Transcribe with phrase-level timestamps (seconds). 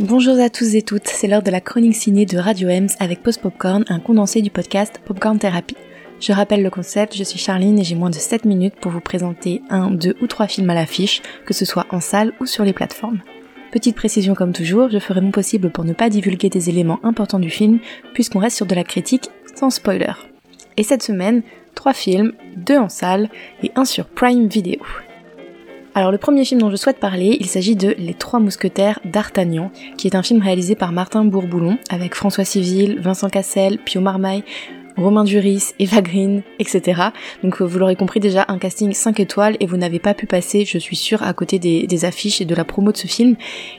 [0.00, 3.22] Bonjour à tous et toutes, c'est l'heure de la chronique ciné de Radio Ems avec
[3.22, 5.76] Post Popcorn, un condensé du podcast Popcorn Therapy.
[6.20, 9.00] Je rappelle le concept, je suis Charline et j'ai moins de 7 minutes pour vous
[9.00, 12.64] présenter un, deux ou trois films à l'affiche, que ce soit en salle ou sur
[12.64, 13.20] les plateformes.
[13.72, 17.38] Petite précision comme toujours, je ferai mon possible pour ne pas divulguer des éléments importants
[17.38, 17.78] du film,
[18.14, 20.12] puisqu'on reste sur de la critique sans spoiler.
[20.76, 21.42] Et cette semaine,
[21.74, 23.28] trois films, deux en salle
[23.62, 24.80] et un sur Prime Video.
[26.00, 29.70] Alors le premier film dont je souhaite parler, il s'agit de Les Trois Mousquetaires d'Artagnan,
[29.98, 34.42] qui est un film réalisé par Martin Bourboulon, avec François Civil, Vincent Cassel, Pio Marmaille,
[34.96, 37.02] Romain Duris, Eva Green, etc.
[37.42, 40.26] Donc euh, vous l'aurez compris déjà, un casting 5 étoiles et vous n'avez pas pu
[40.26, 43.36] passer, je suis sûre, à côté des, affiches et de la promo de ce film,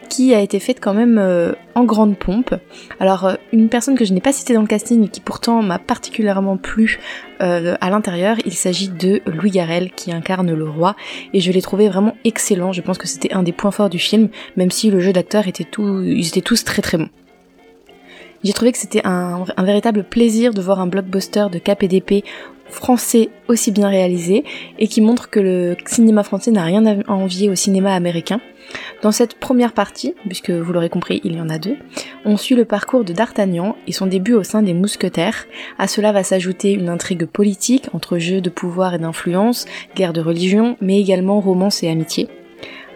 [0.10, 2.54] qui a été faite quand même euh, en grande pompe.
[3.00, 5.62] Alors euh, une personne que je n'ai pas citée dans le casting et qui pourtant
[5.62, 7.00] m'a particulièrement plu
[7.40, 10.96] à l'intérieur, il s'agit de Louis Garrel qui incarne le roi
[11.34, 13.98] et je l'ai trouvé vraiment excellent, je pense que c'était un des points forts du
[13.98, 17.10] film, même si le jeu d'acteurs était tout, ils étaient tous très très bons.
[18.44, 22.26] J'ai trouvé que c'était un, véritable plaisir de voir un blockbuster de KPDP
[22.70, 24.46] français aussi bien réalisé
[24.80, 28.40] et qui montre que le cinéma français n'a rien à envier au cinéma américain.
[29.04, 31.76] Dans cette première partie, puisque vous l'aurez compris, il y en a deux,
[32.24, 35.46] on suit le parcours de D'Artagnan et son début au sein des mousquetaires.
[35.78, 40.22] À cela va s'ajouter une intrigue politique entre jeux de pouvoir et d'influence, guerre de
[40.22, 42.30] religion, mais également romance et amitié.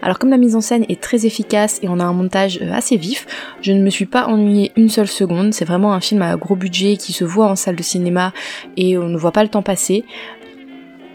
[0.06, 2.72] Alors comme la mise en scène est très efficace et on a un montage euh,
[2.72, 3.26] assez vif,
[3.60, 5.52] je ne me suis pas ennuyée une seule seconde.
[5.52, 8.32] C'est vraiment un film à gros budget qui se voit en salle de cinéma
[8.76, 10.04] et on ne voit pas le temps passer.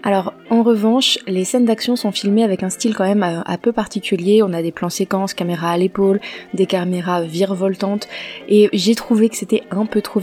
[0.04, 3.58] Alors en revanche, les scènes d'action sont filmées avec un style quand même euh, un,
[3.58, 4.42] peu particulier.
[4.42, 6.20] On a des plans séquences, caméra à l'épaule,
[6.54, 8.08] des caméras virevoltantes,
[8.50, 10.20] et j'ai trouvé que c'était un peu trop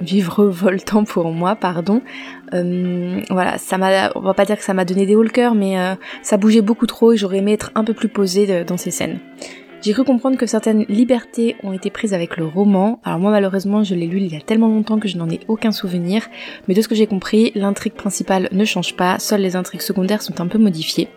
[0.00, 2.02] virevoltant pour moi, pardon.
[2.52, 5.30] Euh, voilà, ça m'a, on va pas dire que ça m'a donné des hauts le
[5.30, 8.64] cœur, mais euh, ça bougeait beaucoup trop et j'aurais aimé être un peu plus posée
[8.64, 9.18] dans ces scènes.
[9.82, 13.00] J'ai cru comprendre que certaines libertés ont été prises avec le roman.
[13.02, 15.40] Alors moi malheureusement je l'ai lu il y a tellement longtemps que je n'en ai
[15.48, 16.28] aucun souvenir.
[16.68, 20.22] Mais de ce que j'ai compris, l'intrigue principale ne change pas, seules les intrigues secondaires
[20.22, 21.08] sont un peu modifiées.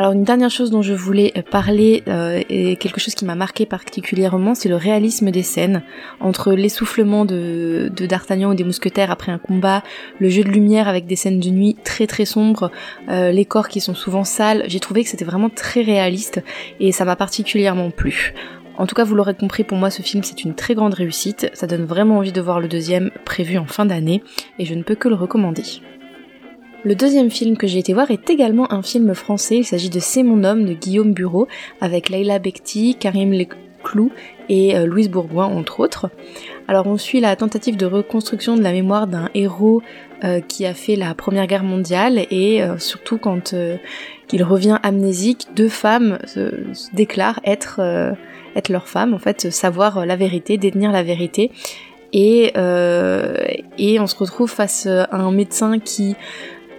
[0.00, 3.34] Alors une dernière chose dont je voulais euh, parler euh, et quelque chose qui m'a
[3.34, 5.82] marqué particulièrement, c'est le réalisme des scènes
[6.20, 9.82] entre l'essoufflement de, d'Artagnan ou des mousquetaires après un combat,
[10.18, 12.70] le jeu de lumière avec des scènes de nuit très très sombres,
[13.10, 14.64] euh, les corps qui sont souvent sales.
[14.68, 16.42] J'ai trouvé que c'était vraiment très réaliste
[16.80, 18.32] et ça m'a particulièrement plu.
[18.78, 21.50] En tout cas, vous l'aurez compris, pour moi, ce film, c'est une très grande réussite.
[21.52, 24.22] Ça donne vraiment envie de voir le deuxième, prévu en fin d'année,
[24.58, 25.82] et je ne peux que le recommander.
[26.82, 30.00] Le deuxième film que j'ai été voir est également un film français, il s'agit de
[30.00, 31.46] C'est mon homme de Guillaume Bureau
[31.82, 34.10] avec Leila Bekti, Karim Leclou
[34.48, 36.08] et euh, Louise Bourgoin entre autres.
[36.68, 39.82] Alors on suit la tentative de reconstruction de la mémoire d'un héros
[40.24, 43.54] euh, qui a fait la Première Guerre mondiale et euh, surtout quand
[44.32, 46.54] il revient amnésique, deux femmes se,
[46.94, 47.82] déclarent être,
[48.70, 51.50] leur femme, en fait savoir la vérité, détenir la vérité.
[52.14, 56.16] Et on se retrouve face à un médecin qui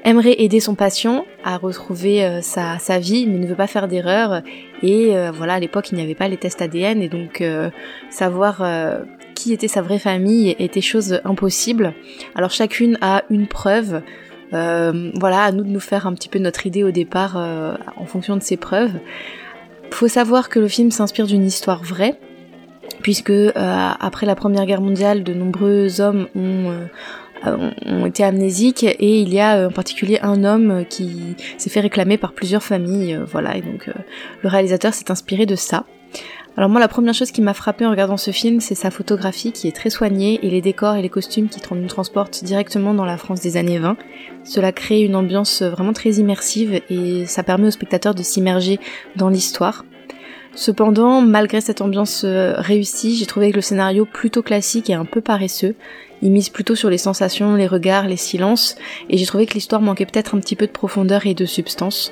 [0.04, 3.88] aimerait aider son patient à retrouver euh, sa, sa, vie, mais ne veut pas faire
[3.88, 4.42] d'erreur.
[4.82, 7.70] Et euh, voilà, à l'époque, il n'y avait pas les tests ADN, et donc euh,
[8.10, 8.64] savoir
[9.36, 11.94] qui était sa vraie famille était chose impossible.
[12.36, 14.02] Alors chacune a une preuve.
[14.52, 18.38] voilà, à nous de nous faire un petit peu notre idée au départ en fonction
[18.38, 18.94] de ces preuves.
[19.92, 22.20] Faut savoir que le film s'inspire d'une histoire vraie,
[23.02, 26.72] puisque après la Première Guerre mondiale, de nombreux hommes ont
[27.44, 31.80] ont été amnésiques et il y a euh, en particulier un homme qui s'est fait
[31.80, 33.90] réclamer par plusieurs familles, euh, voilà, et donc
[34.42, 35.86] le réalisateur s'est inspiré de ça.
[36.58, 39.54] Alors moi la première chose qui m'a frappé en regardant ce film c'est sa photographie
[39.54, 43.06] qui est très soignée et les décors et les costumes qui nous transportent directement dans
[43.06, 43.96] la France des années 20.
[44.44, 48.80] Cela crée une ambiance vraiment très immersive et ça permet aux spectateurs de s'immerger
[49.16, 49.86] dans l'histoire.
[50.54, 55.22] Cependant, malgré cette ambiance réussie, j'ai trouvé que le scénario plutôt classique et un peu
[55.22, 55.76] paresseux.
[56.22, 58.76] Il mise plutôt sur les sensations, les regards, les silences,
[59.10, 62.12] et j'ai trouvé que l'histoire manquait peut-être un petit peu de profondeur et de substance.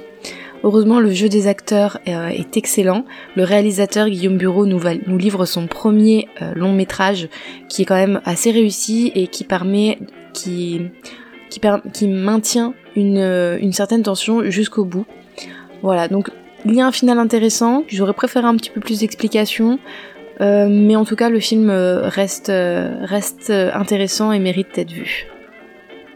[0.63, 3.05] Heureusement, le jeu des acteurs euh, est excellent.
[3.35, 4.79] Le réalisateur Guillaume Bureau nous,
[5.17, 7.29] livre son premier euh, long métrage
[7.69, 9.99] qui est quand même assez réussi et qui permet,
[10.33, 10.81] qui,
[11.49, 15.05] qui, maintient une, euh, une certaine tension jusqu'au bout.
[15.81, 16.29] Voilà, donc
[16.65, 17.83] il y a un final intéressant.
[17.87, 19.79] J'aurais préféré un petit peu plus d'explications.
[20.41, 24.91] Euh, mais en tout cas, le film euh, reste, euh, reste intéressant et mérite d'être
[24.91, 25.27] vu.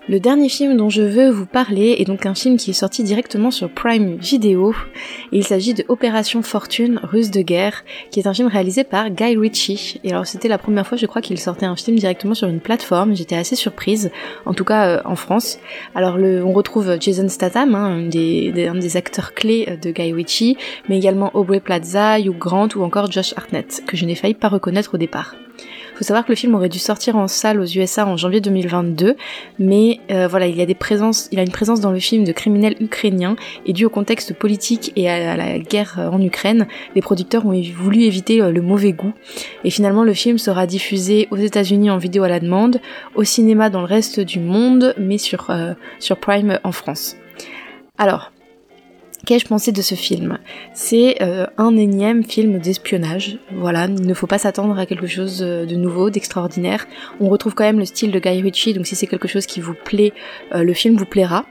[0.09, 3.03] Le dernier film dont je veux vous parler est donc un film qui est sorti
[3.03, 4.75] directement sur Prime Video.
[5.31, 9.37] il s'agit de Opération Fortune, russe de guerre, qui est un film réalisé par Guy
[9.37, 10.01] Ritchie.
[10.03, 12.59] Et alors c'était la première fois, je crois, qu'il sortait un film directement sur une
[12.59, 13.15] plateforme.
[13.15, 14.11] J'étais assez surprise,
[14.45, 15.57] en tout cas euh, en France.
[15.95, 20.11] Alors le, on retrouve Jason Statham, hein, un, des, des, acteurs clés euh, de Guy
[20.11, 20.57] Ritchie,
[20.89, 24.49] mais également Aubrey Plaza, Hugh Grant ou encore Josh Hartnett, que je n'ai failli pas
[24.49, 25.33] reconnaître au départ.
[25.95, 29.15] Faut savoir que le film aurait dû sortir en salle aux USA en janvier 2022,
[29.59, 32.23] mais euh, voilà, il y a des présences, il a une présence dans le film
[32.23, 33.35] de criminels ukrainiens
[33.65, 38.03] et dû au contexte politique et à la guerre en Ukraine, les producteurs ont voulu
[38.03, 39.13] éviter euh, le mauvais goût.
[39.63, 42.79] Et finalement, le film sera diffusé aux États-Unis en vidéo à la demande,
[43.15, 47.17] au cinéma dans le reste du monde, mais sur euh, sur Prime en France.
[47.97, 48.31] Alors,
[49.25, 50.37] Qu'ai-je pensé de ce film?
[50.73, 53.37] C'est euh, un énième film d'espionnage.
[53.55, 56.85] Voilà, il ne faut pas s'attendre à quelque chose de nouveau, d'extraordinaire.
[57.21, 59.61] On retrouve quand même le style de Guy Ritchie, donc si c'est quelque chose qui
[59.61, 60.11] vous plaît,
[60.53, 61.45] euh, le film vous plaira.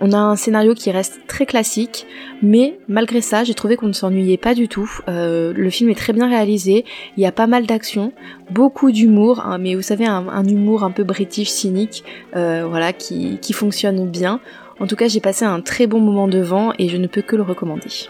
[0.00, 2.06] On a un scénario qui reste très classique,
[2.42, 4.90] mais malgré ça, j'ai trouvé qu'on ne s'ennuyait pas du tout.
[5.08, 6.84] Euh, le film est très bien réalisé,
[7.16, 8.12] il y a pas mal d'action,
[8.50, 13.52] beaucoup d'humour, hein, mais vous savez, un, humour un peu british, cynique, voilà, qui, qui
[13.52, 14.40] fonctionne bien.
[14.80, 17.34] En tout cas, j'ai passé un très bon moment devant et je ne peux que
[17.34, 18.08] le recommander.